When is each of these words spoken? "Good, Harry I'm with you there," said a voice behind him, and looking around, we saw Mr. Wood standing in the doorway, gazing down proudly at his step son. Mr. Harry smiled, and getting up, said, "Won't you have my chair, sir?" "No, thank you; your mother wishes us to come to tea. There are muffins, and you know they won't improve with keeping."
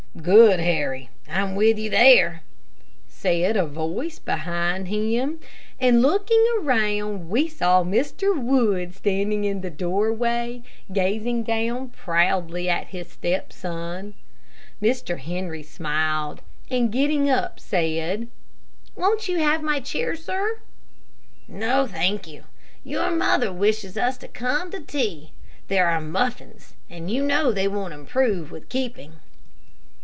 "Good, 0.21 0.59
Harry 0.59 1.09
I'm 1.29 1.55
with 1.55 1.79
you 1.79 1.89
there," 1.89 2.43
said 3.07 3.55
a 3.55 3.65
voice 3.65 4.19
behind 4.19 4.89
him, 4.89 5.39
and 5.79 6.01
looking 6.01 6.43
around, 6.59 7.29
we 7.29 7.47
saw 7.47 7.81
Mr. 7.83 8.37
Wood 8.37 8.93
standing 8.93 9.45
in 9.45 9.61
the 9.61 9.69
doorway, 9.69 10.63
gazing 10.91 11.43
down 11.43 11.89
proudly 11.91 12.67
at 12.67 12.87
his 12.87 13.09
step 13.09 13.53
son. 13.53 14.13
Mr. 14.81 15.17
Harry 15.17 15.63
smiled, 15.63 16.41
and 16.69 16.91
getting 16.91 17.29
up, 17.29 17.57
said, 17.57 18.27
"Won't 18.97 19.29
you 19.29 19.39
have 19.39 19.63
my 19.63 19.79
chair, 19.79 20.17
sir?" 20.17 20.59
"No, 21.47 21.87
thank 21.87 22.27
you; 22.27 22.43
your 22.83 23.11
mother 23.11 23.51
wishes 23.51 23.97
us 23.97 24.17
to 24.17 24.27
come 24.27 24.71
to 24.71 24.81
tea. 24.81 25.31
There 25.69 25.87
are 25.87 26.01
muffins, 26.01 26.73
and 26.89 27.09
you 27.09 27.23
know 27.23 27.53
they 27.53 27.67
won't 27.69 27.93
improve 27.93 28.51
with 28.51 28.67
keeping." 28.67 29.13